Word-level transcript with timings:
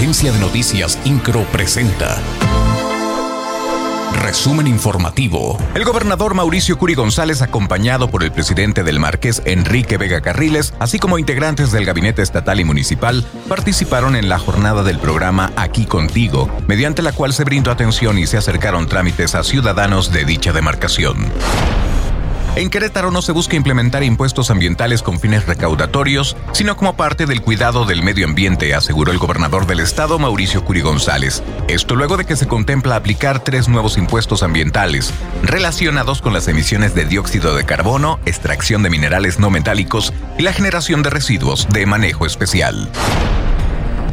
Agencia 0.00 0.32
de 0.32 0.38
Noticias 0.38 0.98
Incro 1.04 1.44
presenta. 1.52 2.16
Resumen 4.22 4.66
informativo. 4.66 5.58
El 5.74 5.84
gobernador 5.84 6.32
Mauricio 6.32 6.78
Curi 6.78 6.94
González, 6.94 7.42
acompañado 7.42 8.10
por 8.10 8.22
el 8.22 8.32
presidente 8.32 8.82
del 8.82 8.98
Marqués 8.98 9.42
Enrique 9.44 9.98
Vega 9.98 10.22
Carriles, 10.22 10.72
así 10.78 10.98
como 10.98 11.18
integrantes 11.18 11.70
del 11.70 11.84
gabinete 11.84 12.22
estatal 12.22 12.60
y 12.60 12.64
municipal, 12.64 13.26
participaron 13.46 14.16
en 14.16 14.30
la 14.30 14.38
jornada 14.38 14.82
del 14.84 14.98
programa 14.98 15.52
Aquí 15.54 15.84
Contigo, 15.84 16.48
mediante 16.66 17.02
la 17.02 17.12
cual 17.12 17.34
se 17.34 17.44
brindó 17.44 17.70
atención 17.70 18.16
y 18.16 18.26
se 18.26 18.38
acercaron 18.38 18.88
trámites 18.88 19.34
a 19.34 19.44
ciudadanos 19.44 20.10
de 20.14 20.24
dicha 20.24 20.54
demarcación. 20.54 21.30
En 22.56 22.68
Querétaro 22.68 23.12
no 23.12 23.22
se 23.22 23.32
busca 23.32 23.54
implementar 23.54 24.02
impuestos 24.02 24.50
ambientales 24.50 25.02
con 25.02 25.20
fines 25.20 25.46
recaudatorios, 25.46 26.36
sino 26.52 26.76
como 26.76 26.96
parte 26.96 27.26
del 27.26 27.42
cuidado 27.42 27.84
del 27.84 28.02
medio 28.02 28.26
ambiente, 28.26 28.74
aseguró 28.74 29.12
el 29.12 29.18
gobernador 29.18 29.66
del 29.66 29.80
estado, 29.80 30.18
Mauricio 30.18 30.64
Curi 30.64 30.80
González. 30.80 31.44
Esto 31.68 31.94
luego 31.94 32.16
de 32.16 32.24
que 32.24 32.36
se 32.36 32.48
contempla 32.48 32.96
aplicar 32.96 33.44
tres 33.44 33.68
nuevos 33.68 33.96
impuestos 33.96 34.42
ambientales 34.42 35.14
relacionados 35.44 36.20
con 36.22 36.32
las 36.32 36.48
emisiones 36.48 36.94
de 36.94 37.04
dióxido 37.04 37.54
de 37.54 37.64
carbono, 37.64 38.18
extracción 38.26 38.82
de 38.82 38.90
minerales 38.90 39.38
no 39.38 39.50
metálicos 39.50 40.12
y 40.36 40.42
la 40.42 40.52
generación 40.52 41.02
de 41.02 41.10
residuos 41.10 41.68
de 41.70 41.86
manejo 41.86 42.26
especial. 42.26 42.90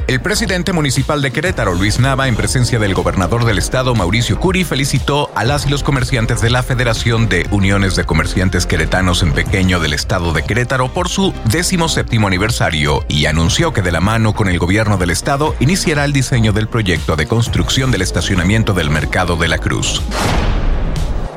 El 0.08 0.22
presidente 0.22 0.72
municipal 0.72 1.22
de 1.22 1.32
Querétaro, 1.32 1.74
Luis 1.74 2.00
Nava, 2.00 2.30
en 2.30 2.38
presencia 2.38 2.80
del 2.80 2.94
gobernador 2.94 3.44
del 3.44 3.58
estado, 3.58 3.94
Mauricio 3.94 4.40
Curi, 4.40 4.64
felicitó 4.64 5.30
a 5.36 5.44
las 5.44 5.66
y 5.66 5.70
los 5.70 5.84
comerciantes 5.84 6.40
de 6.40 6.50
la 6.50 6.64
Federación 6.64 7.28
de 7.28 7.46
Uniones 7.52 7.98
de 7.98 8.06
Comerciantes 8.06 8.66
Queretanos 8.66 9.22
en 9.22 9.34
Pequeño 9.34 9.82
del 9.82 9.92
estado 9.92 10.32
de 10.32 10.44
Querétaro 10.44 10.88
por 10.94 11.10
su 11.10 11.34
séptimo 11.90 12.28
aniversario 12.28 13.04
y 13.10 13.26
anunció 13.26 13.74
que 13.74 13.82
de 13.82 13.92
la 13.92 14.00
mano 14.00 14.34
con 14.34 14.48
el 14.48 14.60
gobierno 14.60 14.98
del 14.98 15.10
estado 15.10 15.56
iniciará 15.60 16.06
el 16.06 16.14
diseño 16.14 16.54
del 16.54 16.70
proyecto 16.70 17.18
de 17.18 17.28
construcción 17.28 17.92
del 17.92 18.02
estacionamiento 18.02 18.74
del 18.74 18.90
Mercado 18.90 19.36
de 19.36 19.50
la 19.50 19.58
Cruz. 19.58 20.02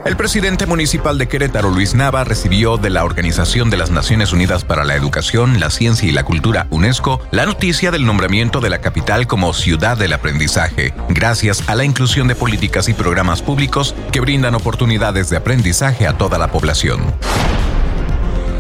El 0.03 0.17
presidente 0.17 0.65
municipal 0.65 1.19
de 1.19 1.29
Querétaro, 1.29 1.69
Luis 1.69 1.95
Nava, 1.95 2.25
recibió 2.25 2.79
de 2.79 2.89
la 2.89 3.05
Organización 3.05 3.69
de 3.69 3.77
las 3.77 3.91
Naciones 3.91 4.33
Unidas 4.33 4.65
para 4.65 4.85
la 4.85 4.95
Educación, 4.95 5.61
la 5.61 5.69
Ciencia 5.69 6.09
y 6.09 6.13
la 6.13 6.25
Cultura, 6.25 6.67
UNESCO, 6.71 7.21
la 7.31 7.45
noticia 7.45 7.91
del 7.91 8.07
nombramiento 8.07 8.61
de 8.61 8.71
la 8.71 8.81
capital 8.81 9.27
como 9.27 9.53
ciudad 9.53 9.99
del 9.99 10.15
aprendizaje, 10.15 10.95
gracias 11.11 11.69
a 11.69 11.75
la 11.75 11.85
inclusión 11.85 12.29
de 12.29 12.35
políticas 12.35 12.89
y 12.89 12.95
programas 12.95 13.43
públicos 13.43 13.95
que 14.11 14.21
brindan 14.21 14.55
oportunidades 14.55 15.29
de 15.29 15.37
aprendizaje 15.37 16.07
a 16.07 16.17
toda 16.17 16.39
la 16.39 16.51
población. 16.51 17.01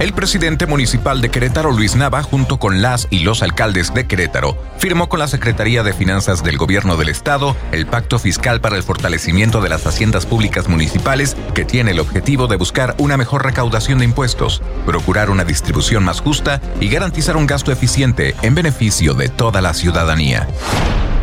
El 0.00 0.14
presidente 0.14 0.66
municipal 0.66 1.20
de 1.20 1.28
Querétaro, 1.28 1.72
Luis 1.72 1.94
Nava, 1.94 2.22
junto 2.22 2.58
con 2.58 2.80
las 2.80 3.06
y 3.10 3.18
los 3.18 3.42
alcaldes 3.42 3.92
de 3.92 4.06
Querétaro, 4.06 4.56
firmó 4.78 5.10
con 5.10 5.18
la 5.18 5.28
Secretaría 5.28 5.82
de 5.82 5.92
Finanzas 5.92 6.42
del 6.42 6.56
Gobierno 6.56 6.96
del 6.96 7.10
Estado 7.10 7.54
el 7.70 7.86
Pacto 7.86 8.18
Fiscal 8.18 8.62
para 8.62 8.78
el 8.78 8.82
Fortalecimiento 8.82 9.60
de 9.60 9.68
las 9.68 9.86
Haciendas 9.86 10.24
Públicas 10.24 10.68
Municipales, 10.68 11.36
que 11.54 11.66
tiene 11.66 11.90
el 11.90 12.00
objetivo 12.00 12.46
de 12.46 12.56
buscar 12.56 12.94
una 12.96 13.18
mejor 13.18 13.44
recaudación 13.44 13.98
de 13.98 14.06
impuestos, 14.06 14.62
procurar 14.86 15.28
una 15.28 15.44
distribución 15.44 16.02
más 16.02 16.22
justa 16.22 16.62
y 16.80 16.88
garantizar 16.88 17.36
un 17.36 17.46
gasto 17.46 17.70
eficiente 17.70 18.34
en 18.40 18.54
beneficio 18.54 19.12
de 19.12 19.28
toda 19.28 19.60
la 19.60 19.74
ciudadanía. 19.74 20.48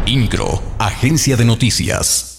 INCRO, 0.05 0.61
Agencia 0.77 1.35
de 1.35 1.45
Noticias. 1.45 2.36